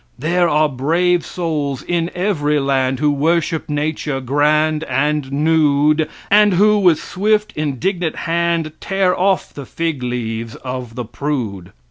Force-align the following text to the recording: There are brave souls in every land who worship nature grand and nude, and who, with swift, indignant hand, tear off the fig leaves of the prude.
There 0.17 0.49
are 0.49 0.67
brave 0.67 1.23
souls 1.23 1.83
in 1.83 2.09
every 2.15 2.59
land 2.59 2.97
who 2.97 3.11
worship 3.11 3.69
nature 3.69 4.19
grand 4.19 4.83
and 4.85 5.31
nude, 5.31 6.09
and 6.31 6.55
who, 6.55 6.79
with 6.79 6.97
swift, 6.99 7.53
indignant 7.55 8.15
hand, 8.15 8.71
tear 8.79 9.15
off 9.15 9.53
the 9.53 9.67
fig 9.67 10.01
leaves 10.01 10.55
of 10.55 10.95
the 10.95 11.05
prude. 11.05 11.71